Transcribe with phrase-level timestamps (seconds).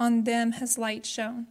[0.00, 1.46] on them has light shone.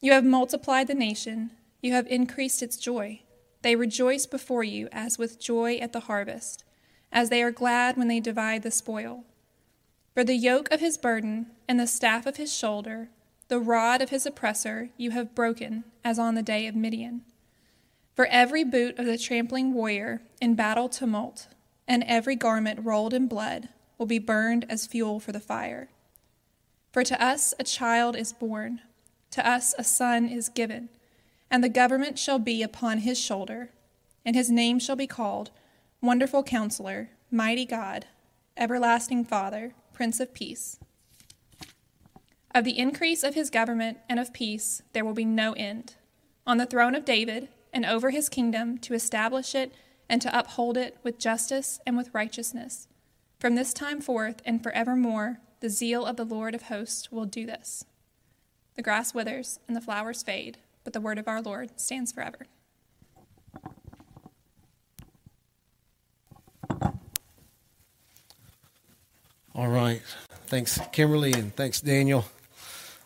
[0.00, 1.52] You have multiplied the nation,
[1.82, 3.20] you have increased its joy.
[3.60, 6.64] They rejoice before you as with joy at the harvest,
[7.12, 9.24] as they are glad when they divide the spoil.
[10.14, 13.10] For the yoke of his burden and the staff of his shoulder,
[13.48, 17.22] the rod of his oppressor, you have broken, as on the day of Midian.
[18.14, 21.48] For every boot of the trampling warrior in battle tumult,
[21.86, 25.90] and every garment rolled in blood, will be burned as fuel for the fire.
[26.92, 28.80] For to us a child is born,
[29.32, 30.88] to us a son is given
[31.52, 33.68] and the government shall be upon his shoulder,
[34.24, 35.50] and his name shall be called
[36.00, 38.06] Wonderful Counselor, Mighty God,
[38.56, 40.78] Everlasting Father, Prince of Peace.
[42.54, 45.96] Of the increase of his government and of peace there will be no end,
[46.46, 49.72] on the throne of David and over his kingdom to establish it
[50.08, 52.88] and to uphold it with justice and with righteousness.
[53.38, 57.46] From this time forth and forevermore, the zeal of the Lord of hosts will do
[57.46, 57.86] this.
[58.74, 62.46] The grass withers and the flowers fade but the word of our Lord stands forever.
[69.54, 70.02] All right.
[70.46, 72.24] Thanks, Kimberly, and thanks, Daniel.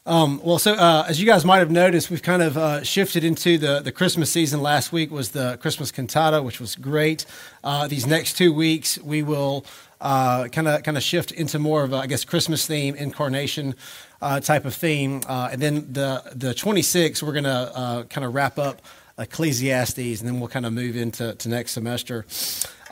[0.07, 3.25] Um, well, so uh, as you guys might have noticed, we've kind of uh, shifted
[3.25, 4.63] into the, the Christmas season.
[4.63, 7.27] Last week was the Christmas cantata, which was great.
[7.65, 9.67] Uh, these next two weeks, we will
[10.01, 13.75] kind of kind of shift into more of a, I guess Christmas theme, incarnation
[14.23, 15.23] uh, type of theme.
[15.27, 18.83] Uh, and then the, the 26, we're going to uh, kind of wrap up
[19.19, 22.27] Ecclesiastes, and then we'll kind of move into to next semester.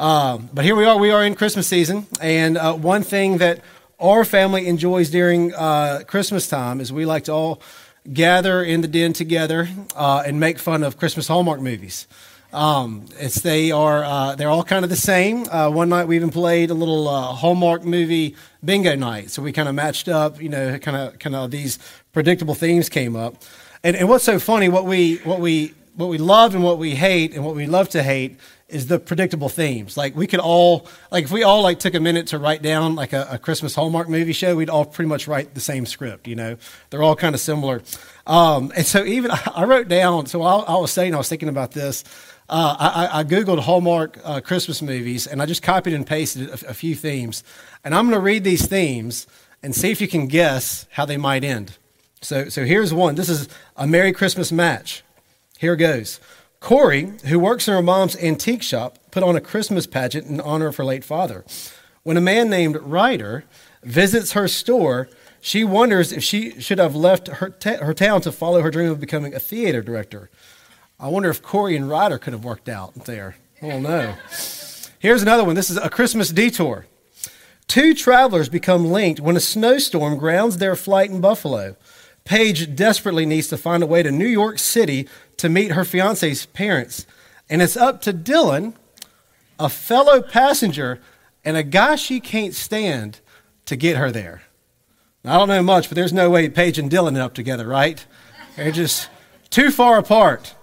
[0.01, 0.99] Um, but here we are.
[0.99, 2.09] We are in Christmas season.
[2.21, 3.61] And one thing that
[3.99, 7.63] our family enjoys during uh, Christmas time is we like to all
[8.13, 12.07] gather in the den together uh, and make fun of Christmas Hallmark movies.
[12.53, 15.45] Um, it's they are uh, they're all kind of the same.
[15.51, 19.53] Uh, one night we even played a little uh, Hallmark movie bingo night, so we
[19.53, 20.41] kind of matched up.
[20.41, 21.81] You know, kind of kind of these
[22.13, 23.43] predictable themes came up.
[23.83, 26.95] And, and what's so funny, what we what we what we love and what we
[26.95, 28.39] hate, and what we love to hate
[28.75, 29.97] is the predictable themes.
[29.97, 32.97] Like we could all like if we all like took a minute to write down
[32.97, 36.27] like a, a Christmas Hallmark movie show, we'd all pretty much write the same script.
[36.27, 36.57] You know,
[36.91, 37.83] they're all kind of similar.
[38.27, 40.27] Um, and so even I wrote down.
[40.27, 42.05] So I, I was saying I was thinking about this.
[42.47, 46.53] Uh, I, I, Googled Hallmark uh, Christmas movies and I just copied and pasted a,
[46.71, 47.43] a few themes.
[47.83, 49.27] And I'm going to read these themes
[49.63, 51.79] and see if you can guess how they might end.
[52.21, 53.15] So, so here's one.
[53.15, 53.49] This is
[53.79, 55.03] a Merry Christmas match.
[55.59, 56.21] Here goes.
[56.65, 60.69] Corey, who works in her mom's antique shop, put on a Christmas pageant in honor
[60.69, 61.45] of her late father.
[62.05, 63.45] When a man named Ryder
[63.83, 65.11] visits her store,
[65.43, 68.99] she wonders if she should have left her, her town to follow her dream of
[68.99, 70.31] becoming a theater director.
[70.99, 73.37] I wonder if Corey and Ryder could have worked out there.
[73.61, 74.15] Oh no.
[74.99, 75.57] Here's another one.
[75.57, 76.87] This is a Christmas detour.
[77.67, 81.77] Two travelers become linked when a snowstorm grounds their flight in Buffalo.
[82.25, 85.07] Paige desperately needs to find a way to New York City
[85.45, 87.05] to meet her fiance's parents.
[87.51, 88.73] And it's up to Dylan,
[89.61, 91.03] a fellow passenger,
[91.45, 93.21] and a guy she can't stand
[93.67, 94.41] to get her there.
[95.23, 98.03] Now, I don't know much, but there's no way Paige and Dylan up together, right?
[98.57, 99.11] They're just
[99.51, 100.55] too far apart.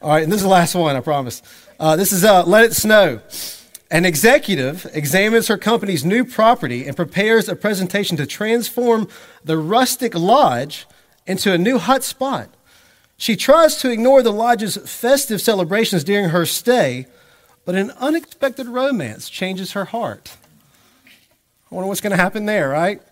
[0.00, 1.42] All right, and this is the last one, I promise.
[1.80, 3.20] Uh, this is uh, Let It Snow.
[3.90, 9.08] An executive examines her company's new property and prepares a presentation to transform
[9.42, 10.86] the rustic lodge
[11.26, 12.48] into a new hut spot.
[13.16, 17.06] She tries to ignore the lodge's festive celebrations during her stay,
[17.64, 20.36] but an unexpected romance changes her heart.
[21.70, 23.00] I wonder what's going to happen there, right?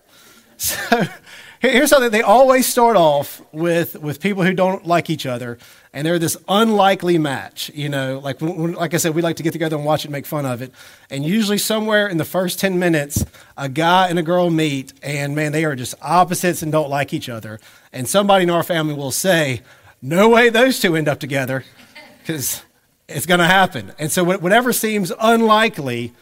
[0.58, 5.58] So here's something they always start off with with people who don't like each other
[5.92, 7.70] and they're this unlikely match.
[7.74, 10.12] You know, like like I said, we like to get together and watch it, and
[10.12, 10.72] make fun of it.
[11.10, 13.24] And usually, somewhere in the first ten minutes,
[13.56, 17.12] a guy and a girl meet, and man, they are just opposites and don't like
[17.12, 17.60] each other.
[17.92, 19.60] And somebody in our family will say,
[20.02, 21.64] "No way, those two end up together,"
[22.18, 22.62] because
[23.08, 23.92] it's going to happen.
[23.98, 26.12] And so, whatever seems unlikely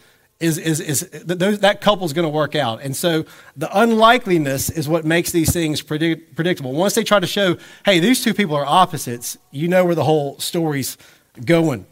[0.41, 2.81] is, is, is those, that couple's going to work out.
[2.81, 3.25] And so
[3.55, 6.73] the unlikeliness is what makes these things predict, predictable.
[6.73, 10.03] Once they try to show, hey, these two people are opposites, you know where the
[10.03, 10.97] whole story's
[11.45, 11.85] going.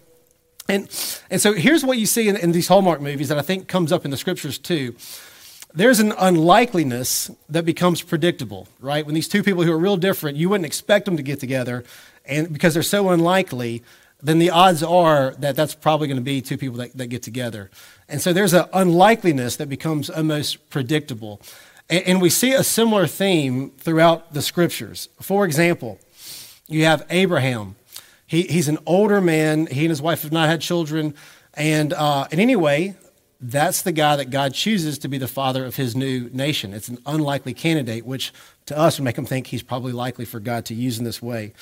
[0.67, 0.83] And,
[1.29, 3.91] and so here's what you see in, in these Hallmark movies that I think comes
[3.91, 4.95] up in the scriptures too.
[5.73, 9.05] There's an unlikeliness that becomes predictable, right?
[9.05, 11.83] When these two people who are real different, you wouldn't expect them to get together,
[12.25, 13.83] and because they're so unlikely,
[14.21, 17.23] then the odds are that that's probably going to be two people that, that get
[17.23, 17.69] together.
[18.07, 21.41] And so there's an unlikeliness that becomes almost predictable.
[21.89, 25.07] And, and we see a similar theme throughout the scriptures.
[25.21, 25.99] For example,
[26.67, 27.75] you have Abraham.
[28.27, 29.67] He, he's an older man.
[29.67, 31.15] He and his wife have not had children.
[31.53, 32.95] And, uh, and anyway,
[33.41, 36.73] that's the guy that God chooses to be the father of his new nation.
[36.73, 38.33] It's an unlikely candidate, which
[38.65, 41.21] to us would make him think he's probably likely for God to use in this
[41.21, 41.53] way.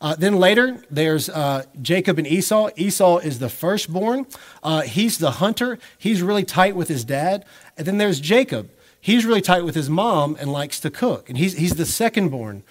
[0.00, 2.70] Uh, then later, there's uh, Jacob and Esau.
[2.76, 4.26] Esau is the firstborn.
[4.62, 5.78] Uh, he's the hunter.
[5.98, 7.44] He's really tight with his dad.
[7.76, 8.70] And then there's Jacob.
[9.00, 11.28] He's really tight with his mom and likes to cook.
[11.28, 12.62] And he's, he's the secondborn.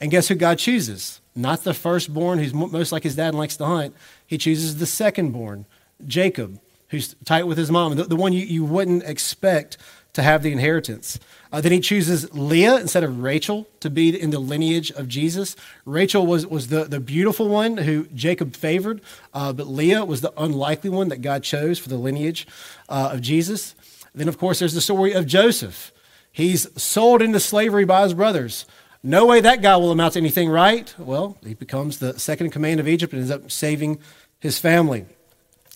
[0.00, 1.20] And guess who God chooses?
[1.34, 3.96] Not the firstborn, who's most like his dad and likes to hunt.
[4.24, 5.64] He chooses the secondborn,
[6.06, 6.60] Jacob
[6.94, 9.76] who's tight with his mom, the, the one you, you wouldn't expect
[10.14, 11.18] to have the inheritance.
[11.52, 15.56] Uh, then he chooses Leah instead of Rachel to be in the lineage of Jesus.
[15.84, 19.00] Rachel was, was the, the beautiful one who Jacob favored,
[19.32, 22.46] uh, but Leah was the unlikely one that God chose for the lineage
[22.88, 23.74] uh, of Jesus.
[24.14, 25.92] Then, of course, there's the story of Joseph.
[26.30, 28.66] He's sold into slavery by his brothers.
[29.02, 30.94] No way that guy will amount to anything, right?
[30.98, 33.98] Well, he becomes the second in command of Egypt and ends up saving
[34.40, 35.06] his family.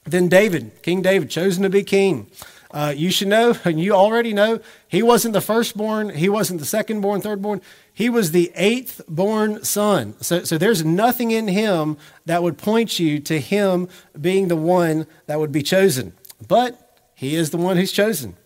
[0.05, 2.31] Then David, King David, chosen to be king.
[2.71, 6.67] Uh, you should know, and you already know, he wasn't the firstborn, he wasn't the
[6.67, 7.61] secondborn, thirdborn.
[7.93, 10.15] He was the eighth born son.
[10.21, 11.97] So, so there's nothing in him
[12.27, 13.89] that would point you to him
[14.21, 16.13] being the one that would be chosen.
[16.47, 18.37] But he is the one who's chosen.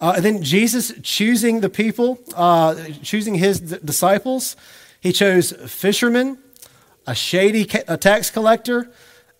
[0.00, 4.56] Uh, and then Jesus choosing the people, uh, choosing his d- disciples,
[4.98, 6.38] he chose fishermen,
[7.06, 8.90] a shady ca- a tax collector,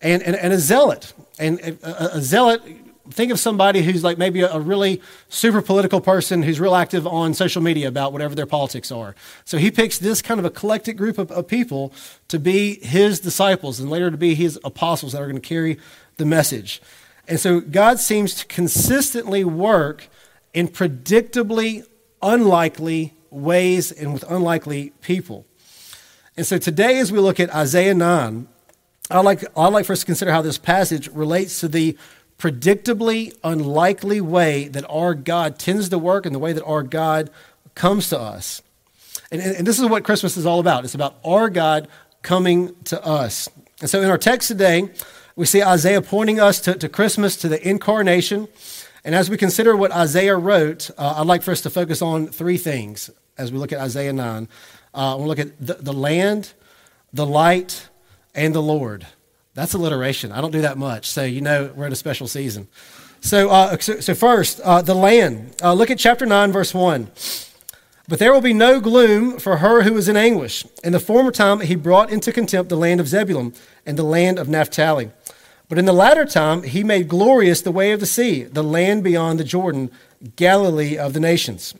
[0.03, 1.13] and, and, and a zealot.
[1.41, 2.61] And a, a, zealot,
[3.09, 7.07] think of somebody who's like maybe a, a, really super political person who's real active
[7.07, 9.15] on social media about whatever their politics are.
[9.43, 11.93] So he picks this kind of a collected group of, of people
[12.27, 15.79] to be his disciples and later to be his apostles that are going to carry
[16.17, 16.79] the message.
[17.27, 20.07] And so God seems to consistently work
[20.53, 21.85] in predictably
[22.21, 25.47] unlikely ways and with unlikely people.
[26.37, 28.47] And so today, as we look at Isaiah 9,
[29.11, 31.97] I'd like, I'd like for us to consider how this passage relates to the
[32.37, 37.29] predictably unlikely way that our God tends to work and the way that our God
[37.75, 38.61] comes to us.
[39.31, 41.87] And, and, this is what Christmas is all about it's about our God
[42.21, 43.47] coming to us.
[43.79, 44.89] And so in our text today,
[45.35, 48.47] we see Isaiah pointing us to, to Christmas, to the incarnation.
[49.03, 52.27] And as we consider what Isaiah wrote, uh, I'd like for us to focus on
[52.27, 54.47] three things as we look at Isaiah 9.
[54.93, 56.53] Uh, we'll look at the, the land,
[57.13, 57.89] the light,
[58.33, 59.07] and the Lord.
[59.53, 60.31] That's alliteration.
[60.31, 62.67] I don't do that much, so you know we're in a special season.
[63.19, 65.55] So, uh, so, so, first, uh, the land.
[65.61, 67.11] Uh, look at chapter 9, verse 1.
[68.07, 70.65] But there will be no gloom for her who is in anguish.
[70.83, 73.53] In the former time, he brought into contempt the land of Zebulun
[73.85, 75.11] and the land of Naphtali.
[75.69, 79.03] But in the latter time, he made glorious the way of the sea, the land
[79.03, 79.91] beyond the Jordan,
[80.35, 81.73] Galilee of the nations.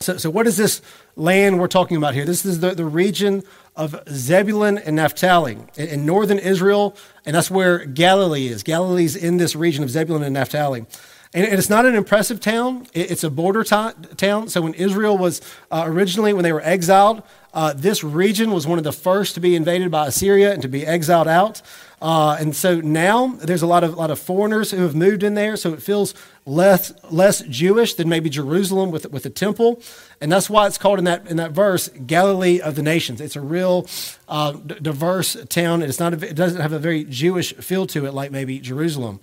[0.00, 0.80] So, so what is this
[1.16, 2.24] land we're talking about here?
[2.24, 3.42] This is the, the region
[3.78, 8.64] of Zebulun and Naphtali in, northern Israel, and that's where Galilee is.
[8.64, 10.84] Galilee's in this region of Zebulun and Naphtali.
[11.32, 12.86] And it's not an impressive town.
[12.92, 14.48] It's a border t- town.
[14.48, 15.40] So when Israel was
[15.70, 17.22] uh, originally, when they were exiled,
[17.54, 20.68] uh, this region was one of the first to be invaded by Assyria and to
[20.68, 21.62] be exiled out.
[22.00, 25.34] Uh, and so now there's a lot of lot of foreigners who have moved in
[25.34, 26.14] there, so it feels
[26.46, 29.82] less less Jewish than maybe Jerusalem with with the temple,
[30.20, 33.20] and that's why it's called in that in that verse Galilee of the nations.
[33.20, 33.86] It's a real
[34.28, 35.82] uh, d- diverse town.
[35.82, 39.20] It's not a, it doesn't have a very Jewish feel to it like maybe Jerusalem.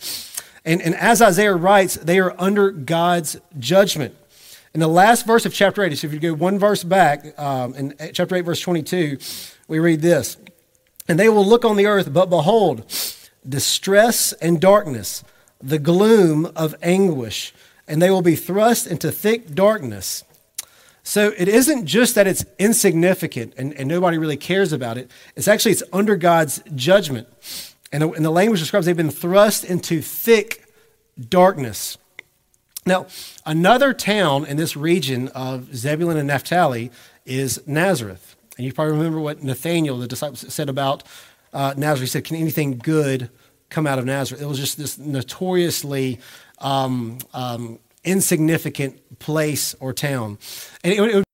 [0.66, 4.16] And, and as Isaiah writes, they are under God's judgment.
[4.74, 7.76] In the last verse of chapter 8, so if you go one verse back, um,
[7.76, 9.20] in chapter 8, verse 22,
[9.68, 10.38] we read this
[11.08, 12.86] And they will look on the earth, but behold,
[13.48, 15.24] distress and darkness,
[15.62, 17.54] the gloom of anguish,
[17.88, 20.24] and they will be thrust into thick darkness.
[21.04, 25.12] So it isn't just that it's insignificant and, and nobody really cares about it.
[25.36, 27.28] It's actually it's under God's judgment.
[27.92, 30.66] And and the language describes they've been thrust into thick
[31.30, 32.00] darkness.
[32.88, 33.06] Now,
[33.46, 36.92] another town in this region of Zebulun and Naphtali
[37.26, 38.35] is Nazareth.
[38.58, 41.04] And you probably remember what Nathanael, the disciple, said about
[41.54, 42.02] uh, Nazareth.
[42.02, 43.30] He said, Can anything good
[43.70, 44.42] come out of Nazareth?
[44.42, 46.20] It was just this notoriously
[46.60, 50.38] um, um, insignificant place or town.
[50.84, 51.26] And it, it,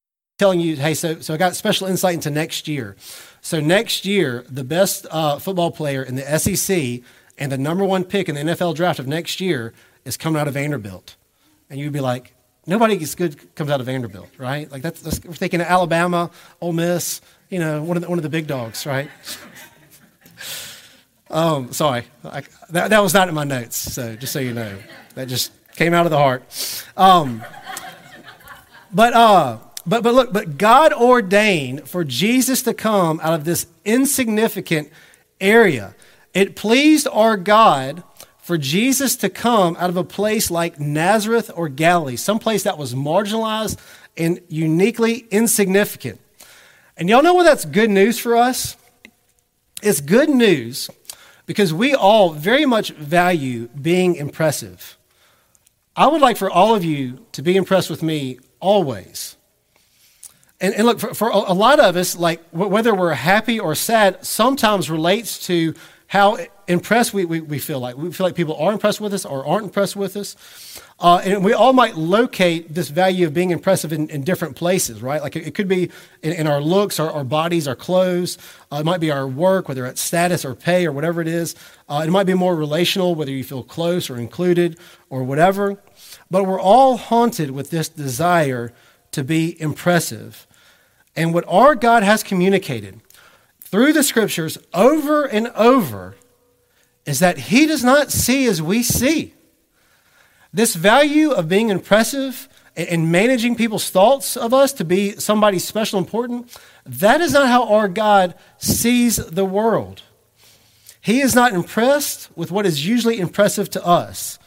[0.42, 2.96] telling you, hey, so, so I got special insight into next year.
[3.42, 7.04] So next year, the best uh, football player in the SEC
[7.38, 9.72] and the number one pick in the NFL draft of next year
[10.04, 11.16] is coming out of Vanderbilt.
[11.70, 12.34] And you'd be like,
[12.72, 14.72] nobody gets good comes out of Vanderbilt, right?
[14.72, 18.18] Like that's, that's we're thinking of Alabama, Ole Miss, you know, one of the, one
[18.18, 19.12] of the big dogs, right?
[21.30, 24.78] um, sorry, I, that, that was not in my notes, so just so you know,
[25.16, 26.44] that just came out of the heart.
[26.96, 27.44] Um,
[28.94, 33.68] but uh, but but look, but God ordained for Jesus to come out of this
[33.84, 34.90] insignificant
[35.40, 35.94] area.
[36.34, 38.04] It pleased our God
[38.42, 42.78] for Jesus to come out of a place like Nazareth or Galilee, some place that
[42.78, 43.78] was marginalized
[44.18, 46.20] and uniquely insignificant.
[46.98, 48.76] And y'all know why that's good news for us?
[49.82, 50.90] It's good news
[51.46, 54.98] because we all very much value being impressive.
[55.96, 59.36] I would like for all of you to be impressed with me always.
[60.60, 64.24] And, and look, for, for a lot of us, like whether we're happy or sad,
[64.26, 65.74] sometimes relates to
[66.12, 66.38] how
[66.68, 67.96] impressed we, we, we, feel like.
[67.96, 70.36] We feel like people are impressed with us or aren't impressed with us.
[71.00, 75.02] Uh, and we all might locate this value of being impressive in, in different places,
[75.02, 75.22] right?
[75.22, 75.90] Like it, it could be
[76.22, 78.38] in, in, our looks, our, our bodies, our clothes.
[78.70, 81.56] Uh, it might be our work, whether it's status or pay or whatever it is.
[81.88, 84.78] Uh, it might be more relational, whether you feel close or included
[85.10, 85.82] or whatever.
[86.30, 88.74] But we're all haunted with this desire
[89.14, 90.46] to be impressive.
[91.16, 93.00] And what our God has communicated
[93.72, 96.16] through the scriptures over and over
[97.06, 99.34] is that he does not see as we see.
[100.54, 106.00] This value of being impressive and managing people's thoughts of us to be somebody special
[106.00, 110.04] important, that is not how our God sees the world.
[111.00, 114.38] He is not impressed with what is usually impressive to us.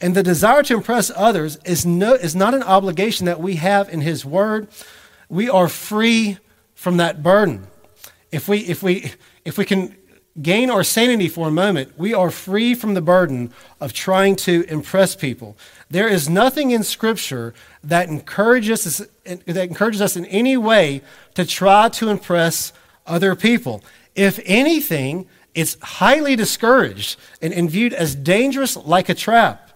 [0.00, 3.90] And the desire to impress others is, no, is not an obligation that we have
[3.90, 4.68] in His Word.
[5.28, 6.38] We are free
[6.74, 7.66] from that burden.
[8.32, 9.12] If we, if we,
[9.44, 9.96] if we can
[10.40, 14.64] gain our sanity for a moment, we are free from the burden of trying to
[14.68, 15.56] impress people.
[15.90, 21.02] There is nothing in Scripture that encourages us, that encourages us in any way
[21.34, 22.72] to try to impress
[23.06, 23.82] other people.
[24.14, 29.66] If anything, it's highly discouraged and, and viewed as dangerous like a trap.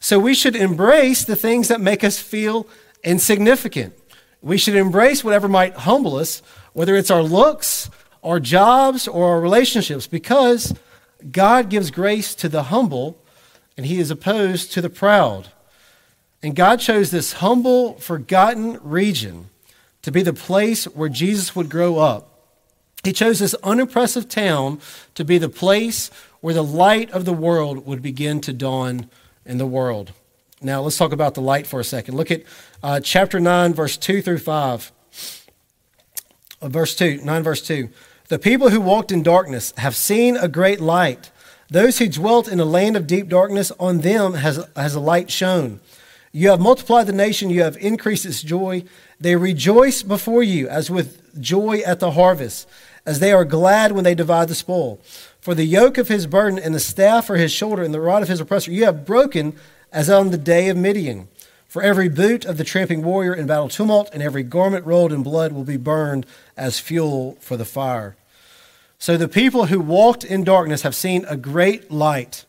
[0.00, 2.66] So we should embrace the things that make us feel
[3.02, 3.94] insignificant.
[4.44, 6.42] We should embrace whatever might humble us
[6.74, 7.88] whether it's our looks,
[8.22, 10.74] our jobs, or our relationships, because
[11.30, 13.16] God gives grace to the humble
[13.76, 15.48] and he is opposed to the proud.
[16.42, 19.48] And God chose this humble, forgotten region
[20.02, 22.30] to be the place where Jesus would grow up.
[23.02, 24.80] He chose this unimpressive town
[25.14, 26.10] to be the place
[26.40, 29.08] where the light of the world would begin to dawn
[29.46, 30.12] in the world.
[30.62, 32.16] Now, let's talk about the light for a second.
[32.16, 32.42] Look at
[32.82, 34.92] uh, chapter 9, verse 2 through 5
[36.68, 37.88] verse 2, 9 verse 2.
[38.28, 41.30] The people who walked in darkness have seen a great light.
[41.68, 45.30] Those who dwelt in a land of deep darkness, on them has, has a light
[45.30, 45.80] shone.
[46.32, 48.84] You have multiplied the nation, you have increased its joy.
[49.20, 52.68] They rejoice before you as with joy at the harvest,
[53.06, 55.00] as they are glad when they divide the spoil.
[55.40, 58.22] For the yoke of his burden and the staff for his shoulder and the rod
[58.22, 59.54] of his oppressor you have broken
[59.94, 61.28] as on the day of Midian.
[61.68, 65.22] For every boot of the tramping warrior in battle tumult and every garment rolled in
[65.22, 68.16] blood will be burned as fuel for the fire.
[68.98, 72.44] So the people who walked in darkness have seen a great light.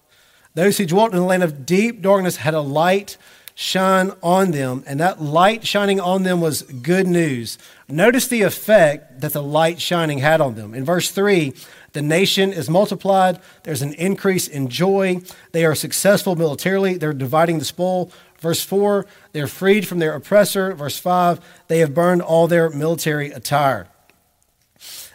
[0.53, 3.17] Those who dwelt in the land of deep darkness had a light
[3.55, 7.57] shine on them, and that light shining on them was good news.
[7.87, 10.73] Notice the effect that the light shining had on them.
[10.73, 11.53] In verse 3,
[11.95, 15.21] the nation is multiplied, there's an increase in joy,
[15.53, 18.11] they are successful militarily, they're dividing the spoil.
[18.39, 20.73] Verse 4, they're freed from their oppressor.
[20.73, 23.87] Verse 5, they have burned all their military attire.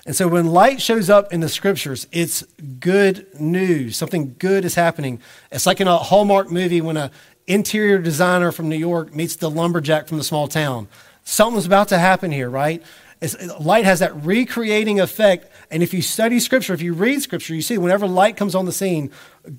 [0.07, 2.45] And so when light shows up in the scriptures, it's
[2.81, 3.97] good news.
[3.97, 5.21] Something good is happening.
[5.53, 7.11] It's like in a Hallmark movie when an
[7.47, 10.89] interior designer from New York meets the lumberjack from the small town.
[11.25, 12.83] Something's about to happen here, right?
[13.21, 15.51] It's, light has that recreating effect.
[15.71, 18.65] And if you study scripture, if you read scripture, you see whenever light comes on
[18.65, 19.11] the scene,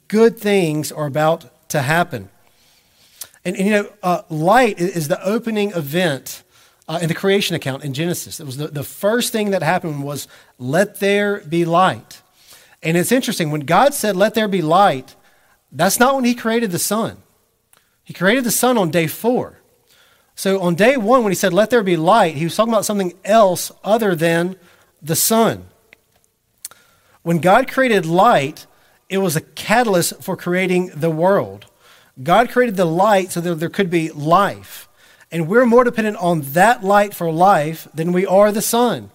[0.07, 2.29] good things are about to happen.
[3.45, 6.43] And, and you know, uh, light is the opening event
[6.87, 8.39] uh, in the creation account in Genesis.
[8.39, 10.27] It was the, the first thing that happened was,
[10.57, 12.21] let there be light.
[12.83, 15.15] And it's interesting, when God said, let there be light,
[15.71, 17.17] that's not when he created the sun.
[18.03, 19.59] He created the sun on day four.
[20.41, 22.83] So on day one, when he said, let there be light, he was talking about
[22.83, 24.55] something else other than
[24.99, 25.65] the sun.
[27.21, 28.65] When God created light,
[29.07, 31.67] it was a catalyst for creating the world.
[32.23, 34.89] God created the light so that there could be life.
[35.31, 39.11] And we're more dependent on that light for life than we are the sun.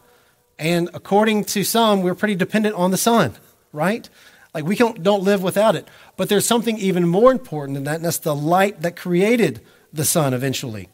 [0.60, 3.34] And according to some, we're pretty dependent on the sun,
[3.72, 4.08] right?
[4.54, 5.88] Like we don't, don't live without it.
[6.16, 9.60] But there's something even more important than that, and that's the light that created
[9.92, 10.88] the sun eventually.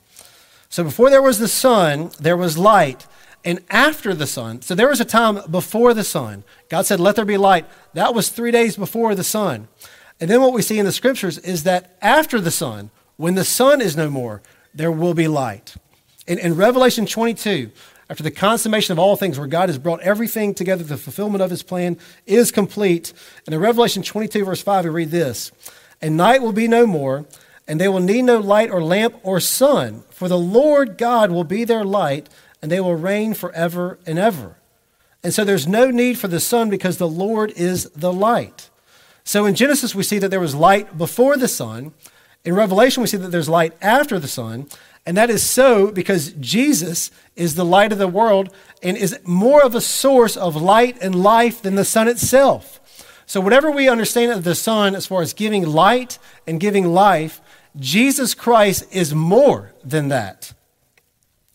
[0.73, 3.07] So before there was the sun, there was light.
[3.45, 6.45] And after the sun, so there was a time before the sun.
[6.71, 7.67] God said, Let there be light.
[7.93, 9.69] That was three days before the sun.
[10.19, 12.89] And then what we see in the scriptures is that after the sun,
[13.19, 14.41] when the sun is no more,
[14.73, 15.75] there will be light.
[16.27, 17.71] In, in Revelation 22,
[18.09, 21.51] after the consummation of all things, where God has brought everything together, the fulfillment of
[21.51, 23.13] his plan is complete.
[23.45, 25.53] And in Revelation 22, verse 5, we read this
[26.01, 27.27] And night will be no more,
[27.67, 31.45] and they will need no light or lamp or sun, for the Lord God will
[31.45, 32.29] be their light
[32.61, 34.57] and they will reign forever and ever.
[35.23, 38.71] And so there's no need for the sun because the Lord is the light.
[39.25, 41.93] So in Genesis, we see that there was light before the sun.
[42.45, 44.67] In Revelation, we see that there's light after the sun.
[45.07, 48.53] And that is so because Jesus is the light of the world
[48.83, 52.81] and is more of a source of light and life than the sun itself.
[53.27, 57.41] So, whatever we understand of the sun as far as giving light and giving life,
[57.79, 60.53] Jesus Christ is more than that.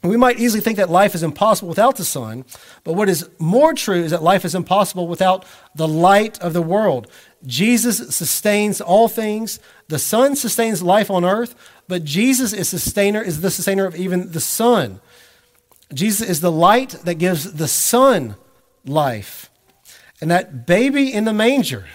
[0.04, 2.46] We might easily think that life is impossible without the sun,
[2.84, 5.46] but what is more true is that life is impossible without
[5.76, 7.08] the light of the world.
[7.46, 9.60] Jesus sustains all things.
[9.88, 11.56] The sun sustains life on earth,
[11.88, 15.02] but Jesus is sustainer is the sustainer of even the sun.
[15.94, 18.36] Jesus is the light that gives the sun
[18.86, 19.50] life.
[20.22, 21.86] And that baby in the manger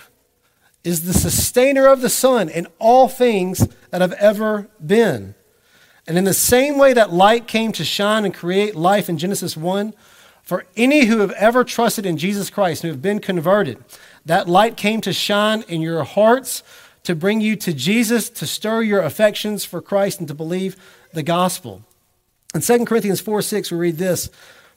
[0.85, 5.35] is the sustainer of the sun in all things that have ever been.
[6.07, 9.57] And in the same way that light came to shine and create life in Genesis
[9.57, 9.95] 1,
[10.43, 13.83] for any who have ever trusted in Jesus Christ, who have been converted,
[14.27, 16.65] that light came to shine in your hearts
[17.05, 20.77] to bring you to Jesus, to stir your affections for Christ, and to believe
[21.13, 21.85] the gospel.
[22.55, 24.31] In 2 Corinthians 4 6, we read this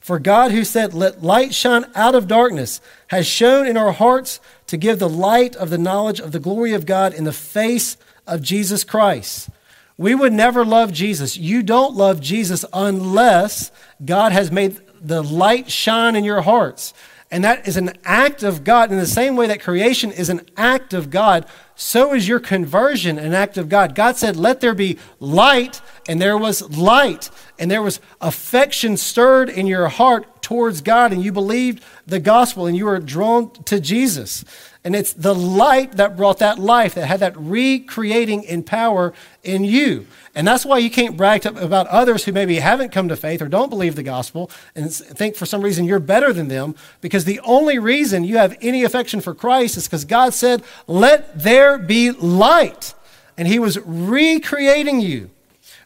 [0.06, 4.40] For God, who said, Let light shine out of darkness, has shown in our hearts
[4.68, 7.98] to give the light of the knowledge of the glory of God in the face
[8.28, 9.50] of Jesus Christ.
[9.98, 11.38] We would never love Jesus.
[11.38, 13.72] You don't love Jesus unless
[14.06, 16.94] God has made the light shine in your hearts.
[17.36, 18.94] And that is an act of God.
[18.94, 21.46] In the same way that creation is an act of God,
[21.76, 23.94] so is your conversion an act of God.
[23.94, 27.30] God said, Let there be light, and there was light.
[27.60, 32.68] And there was affection stirred in your heart towards God, and you believed the gospel,
[32.68, 34.46] and you were drawn to Jesus.
[34.86, 39.64] And it's the light that brought that life, that had that recreating in power in
[39.64, 40.06] you.
[40.36, 43.48] And that's why you can't brag about others who maybe haven't come to faith or
[43.48, 47.40] don't believe the gospel and think for some reason you're better than them, because the
[47.40, 52.12] only reason you have any affection for Christ is because God said, Let there be
[52.12, 52.94] light.
[53.40, 55.32] And He was recreating you.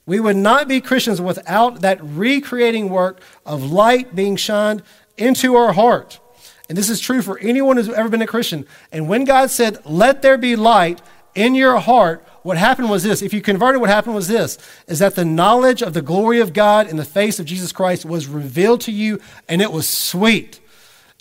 [0.05, 4.83] We would not be Christians without that recreating work of light being shined
[5.17, 6.19] into our heart.
[6.69, 8.65] And this is true for anyone who's ever been a Christian.
[8.91, 11.01] And when God said, Let there be light
[11.35, 13.21] in your heart, what happened was this.
[13.21, 16.53] If you converted, what happened was this is that the knowledge of the glory of
[16.53, 20.59] God in the face of Jesus Christ was revealed to you, and it was sweet.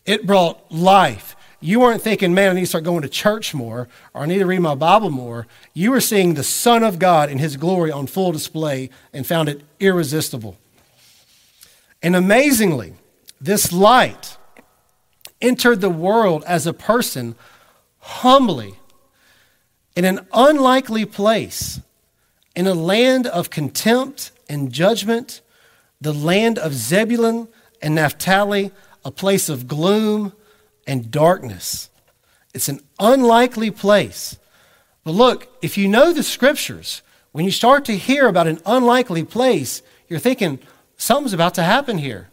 [0.06, 1.34] It brought life.
[1.61, 4.38] You weren't thinking, man, I need to start going to church more, or I need
[4.38, 5.46] to read my Bible more.
[5.74, 9.48] You were seeing the Son of God in his glory on full display and found
[9.48, 10.56] it irresistible.
[12.00, 12.94] And amazingly,
[13.40, 14.38] this light,
[15.40, 17.35] entered the world as a person
[17.98, 18.74] humbly
[19.96, 21.81] in an unlikely place,
[22.55, 25.40] in a land of contempt and judgment,
[26.01, 27.48] the land of Zebulun
[27.83, 28.70] and Naphtali,
[29.05, 30.33] a place of gloom
[30.87, 31.90] and darkness.
[32.55, 34.38] It's an unlikely place.
[35.05, 39.24] But look, if you know the scriptures, when you start to hear about an unlikely
[39.24, 40.59] place, you're thinking,
[40.96, 42.29] something's about to happen here.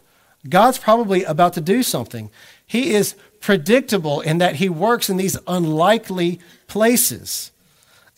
[0.48, 2.30] God's probably about to do something.
[2.66, 7.52] He is predictable in that he works in these unlikely places.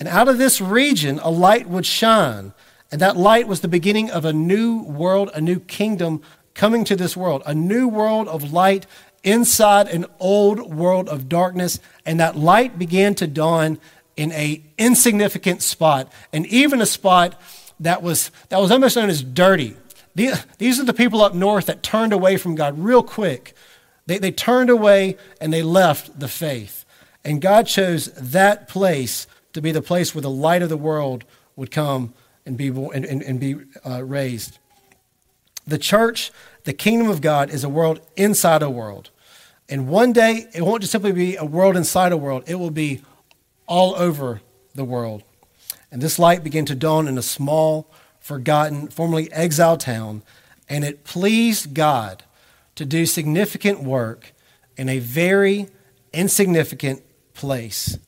[0.01, 2.55] And out of this region, a light would shine.
[2.91, 6.23] And that light was the beginning of a new world, a new kingdom
[6.55, 8.87] coming to this world, a new world of light
[9.23, 11.79] inside an old world of darkness.
[12.07, 13.79] And that light began to dawn
[14.17, 17.41] in a insignificant spot, and even a spot
[17.79, 19.77] that was, that was almost known as dirty.
[20.17, 23.55] These are the people up north that turned away from God real quick
[24.09, 26.87] they, they turned away and they left the faith.
[27.25, 31.25] And God chose that place to be the place where the light of the world
[31.57, 32.15] would come
[32.47, 34.59] and be, and, and, and be uh, raised.
[35.67, 36.33] The church,
[36.65, 39.11] the kingdom of God, is a world inside a world.
[39.69, 42.71] And one day, it won't just simply be a world inside a world, it will
[42.71, 43.03] be
[43.67, 44.41] all over
[44.75, 45.23] the world.
[45.93, 47.91] And this light began to dawn in a small,
[48.21, 50.23] forgotten, formerly exiled town,
[50.67, 52.25] and it pleased God
[52.79, 54.33] to do significant work
[54.77, 55.67] in a very
[56.13, 57.03] insignificant
[57.35, 57.99] place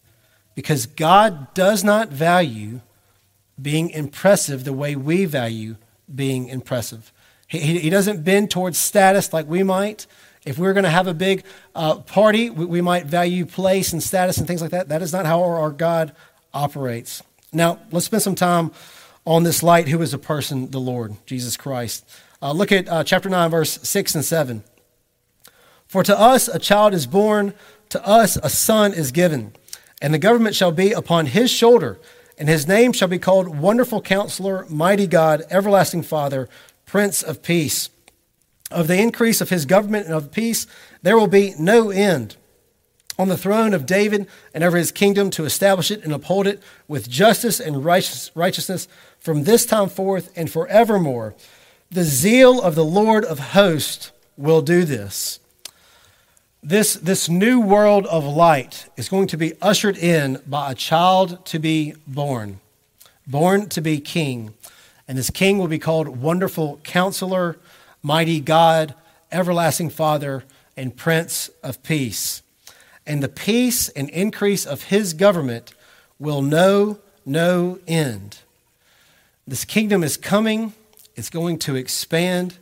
[0.55, 2.81] because God does not value
[3.61, 5.75] being impressive the way we value
[6.13, 7.13] being impressive.
[7.49, 10.07] He, he doesn't bend towards status like we might.
[10.47, 11.43] If we are going to have a big
[11.75, 14.89] uh, party, we, we, might value place and status and things like that.
[14.89, 16.15] That is not how our, our God
[16.55, 17.25] operates.
[17.53, 18.71] Now, let's spend some time
[19.27, 22.09] on this light who is a person, the Lord, Jesus Christ.
[22.43, 24.65] Uh, look at uh, chapter 9, verse 6 and 7.
[25.87, 27.53] For to us a child is born,
[27.91, 29.53] to us a son is given,
[30.01, 31.99] and the government shall be upon his shoulder,
[32.39, 36.49] and his name shall be called Wonderful Counselor, Mighty God, Everlasting Father,
[36.87, 37.91] Prince of Peace.
[38.71, 40.67] Of the increase of his government and of peace,
[41.03, 42.37] there will be no end
[43.19, 46.63] on the throne of David and over his kingdom to establish it and uphold it
[46.89, 51.35] with justice and righteousness from this time forth and forevermore.
[51.93, 55.41] The zeal of the Lord of hosts will do this.
[56.63, 61.45] This, this new world of light is going to be ushered in by a child
[61.47, 62.61] to be born,
[63.27, 64.55] born to be king.
[65.09, 67.57] And this king will be called Wonderful Counselor,
[68.05, 68.95] Mighty God,
[69.33, 70.45] Everlasting Father,
[70.77, 72.43] and Prince of Peace.
[73.05, 75.75] And the peace and increase of his government
[76.21, 78.39] will know no end.
[79.45, 80.75] This kingdom is coming,
[81.21, 82.59] it's going to expand.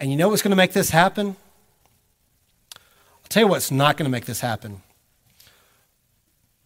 [0.00, 1.36] And you know what's going to make this happen?
[2.74, 4.80] I'll tell you what's not going to make this happen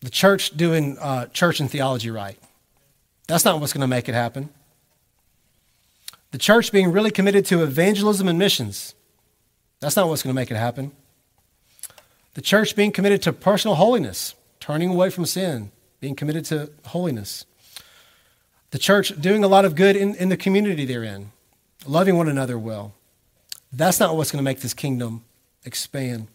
[0.07, 2.39] the church doing uh, church and theology right.
[3.27, 4.51] That's not what's going to make it happen.
[6.31, 8.95] The church being really committed to evangelism and missions.
[9.81, 10.93] That's not what's going to make it happen.
[12.35, 17.45] The church being committed to personal holiness, turning away from sin, being committed to holiness.
[18.71, 21.33] The church doing a lot of good in, in the community they're in,
[21.87, 22.95] loving one another well.
[23.73, 25.25] That's not what's going to make this kingdom
[25.65, 26.29] expand.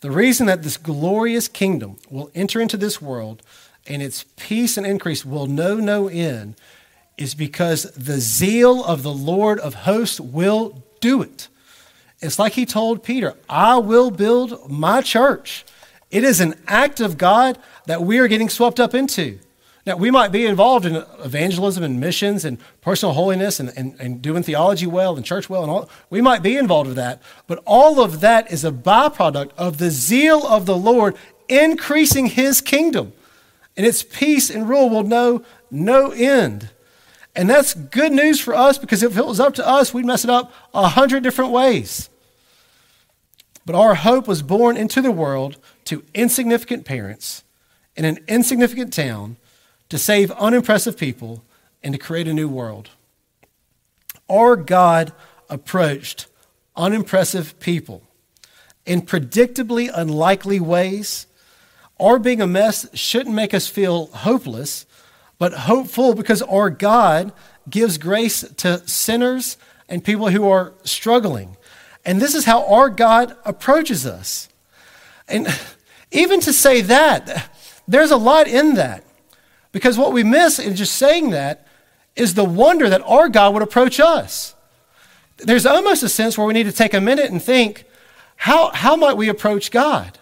[0.00, 3.42] The reason that this glorious kingdom will enter into this world
[3.86, 6.54] and its peace and increase will know no end
[7.18, 11.48] is because the zeal of the Lord of hosts will do it.
[12.20, 15.64] It's like he told Peter, I will build my church.
[16.10, 19.38] It is an act of God that we are getting swept up into.
[19.90, 24.22] Now, we might be involved in evangelism and missions and personal holiness and, and, and
[24.22, 25.90] doing theology well and church well, and all.
[26.10, 29.90] We might be involved with that, but all of that is a byproduct of the
[29.90, 31.16] zeal of the Lord
[31.48, 33.12] increasing his kingdom.
[33.76, 36.70] And its peace and rule will know no end.
[37.34, 40.22] And that's good news for us because if it was up to us, we'd mess
[40.22, 42.08] it up a hundred different ways.
[43.66, 47.42] But our hope was born into the world to insignificant parents
[47.96, 49.36] in an insignificant town
[49.90, 51.44] to save unimpressive people,
[51.82, 52.90] and to create a new world.
[54.28, 55.12] Our God
[55.48, 56.26] approached
[56.76, 58.02] unimpressive people
[58.86, 61.26] in predictably unlikely ways.
[61.98, 64.86] Our being a mess shouldn't make us feel hopeless,
[65.38, 67.32] but hopeful because our God
[67.68, 69.56] gives grace to sinners
[69.88, 71.56] and people who are struggling.
[72.04, 74.48] And this is how our God approaches us.
[75.28, 75.46] And
[76.10, 77.52] even to say that,
[77.86, 79.04] there's a lot in that.
[79.72, 81.66] Because what we miss in just saying that
[82.16, 84.54] is the wonder that our God would approach us.
[85.38, 87.84] There's almost a sense where we need to take a minute and think,
[88.36, 90.18] how, how might we approach God?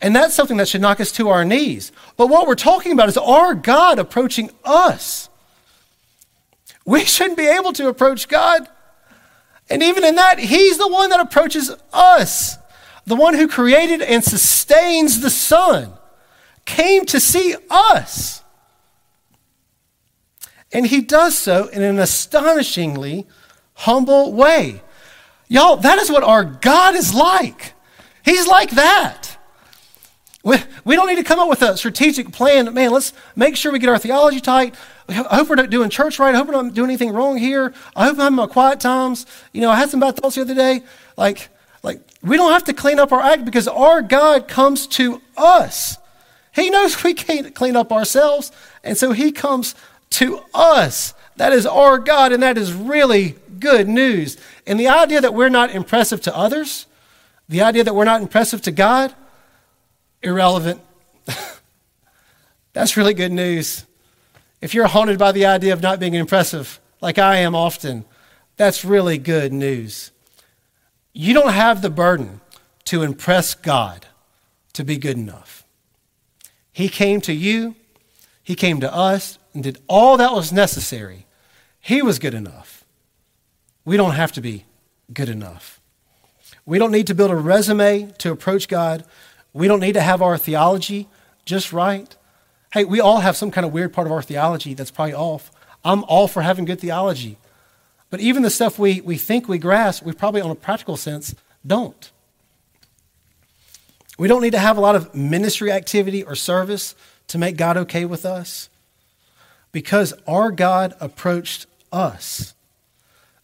[0.00, 1.92] And that's something that should knock us to our knees.
[2.16, 5.28] But what we're talking about is our God approaching us.
[6.84, 8.68] We shouldn't be able to approach God.
[9.70, 12.58] And even in that, He's the one that approaches us.
[13.06, 15.92] The one who created and sustains the sun
[16.66, 18.43] came to see us.
[20.74, 23.26] And he does so in an astonishingly
[23.74, 24.82] humble way.
[25.48, 27.74] Y'all, that is what our God is like.
[28.24, 29.38] He's like that.
[30.42, 32.74] We, we don't need to come up with a strategic plan.
[32.74, 34.74] Man, let's make sure we get our theology tight.
[35.08, 36.34] I hope we're not doing church right.
[36.34, 37.72] I hope we're not doing anything wrong here.
[37.94, 39.26] I hope I'm having my quiet times.
[39.52, 40.82] You know, I had some bad thoughts the other day.
[41.16, 41.50] Like,
[41.82, 45.98] like we don't have to clean up our act because our God comes to us.
[46.52, 48.50] He knows we can't clean up ourselves,
[48.82, 49.74] and so he comes
[50.10, 51.14] to us.
[51.36, 54.36] That is our God, and that is really good news.
[54.66, 56.86] And the idea that we're not impressive to others,
[57.48, 59.14] the idea that we're not impressive to God,
[60.22, 60.80] irrelevant.
[62.72, 63.84] That's really good news.
[64.60, 68.06] If you're haunted by the idea of not being impressive, like I am often,
[68.56, 70.10] that's really good news.
[71.12, 72.40] You don't have the burden
[72.84, 74.06] to impress God
[74.72, 75.66] to be good enough.
[76.72, 77.76] He came to you,
[78.42, 81.26] He came to us and did all that was necessary,
[81.80, 82.84] he was good enough.
[83.84, 84.64] We don't have to be
[85.12, 85.80] good enough.
[86.66, 89.04] We don't need to build a resume to approach God.
[89.52, 91.08] We don't need to have our theology
[91.44, 92.14] just right.
[92.72, 95.50] Hey, we all have some kind of weird part of our theology that's probably off.
[95.84, 97.38] I'm all for having good theology.
[98.10, 101.34] But even the stuff we, we think we grasp, we probably, on a practical sense,
[101.66, 102.10] don't.
[104.16, 106.94] We don't need to have a lot of ministry activity or service
[107.28, 108.68] to make God okay with us
[109.74, 112.54] because our God approached us.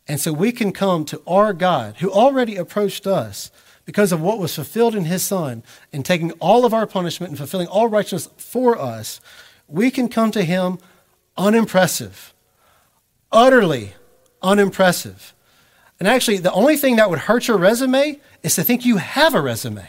[0.06, 3.50] And so we can come to our God who already approached us
[3.84, 7.38] because of what was fulfilled in his Son and taking all of our punishment and
[7.38, 9.20] fulfilling all righteousness for us.
[9.66, 10.78] We can come to him
[11.36, 12.32] unimpressive,
[13.32, 13.94] utterly
[14.40, 15.34] unimpressive.
[15.98, 19.34] And actually, the only thing that would hurt your resume is to think you have
[19.34, 19.88] a resume.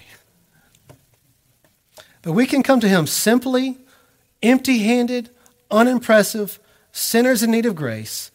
[2.24, 3.78] But we can come to him simply,
[4.42, 5.30] empty handed,
[5.72, 6.60] unimpressive,
[6.92, 8.32] sinners in need of grace.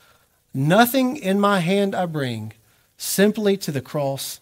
[0.55, 2.55] Nothing in my hand I bring,
[2.97, 4.41] simply to the cross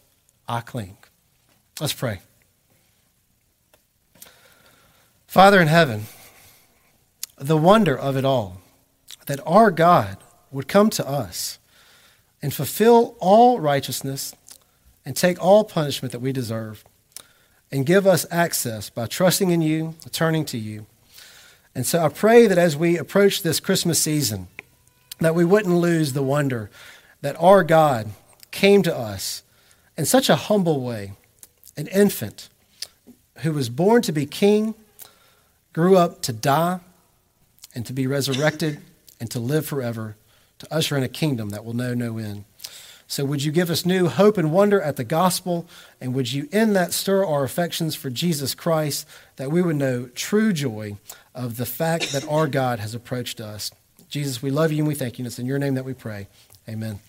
[0.49, 0.97] I cling.
[1.81, 2.21] Let's pray.
[5.27, 6.05] Father in heaven,
[7.37, 8.61] the wonder of it all,
[9.27, 10.19] that our God
[10.53, 11.59] would come to us
[12.41, 14.35] and fulfill all righteousness
[15.05, 16.85] and take all punishment that we deserve
[17.73, 20.87] and give us access by trusting in you, turning to you.
[21.75, 24.49] And so I pray that as we approach this Christmas season,
[25.21, 26.71] that we wouldn't lose the wonder
[27.21, 28.11] that our God
[28.51, 29.43] came to us
[29.97, 31.13] in such a humble way,
[31.77, 32.49] an infant
[33.39, 34.75] who was born to be king,
[35.73, 36.81] grew up to die,
[37.75, 38.81] and to be resurrected
[39.19, 40.17] and to live forever,
[40.59, 42.45] to usher in a kingdom that will know no end.
[43.07, 45.67] So, would you give us new hope and wonder at the gospel?
[46.01, 49.07] And would you, in that, stir our affections for Jesus Christ,
[49.37, 50.97] that we would know true joy
[51.35, 53.71] of the fact that our God has approached us?
[54.09, 55.23] Jesus, we love you and we thank you.
[55.23, 56.29] And it's in your name that we pray.
[56.69, 57.01] Amen.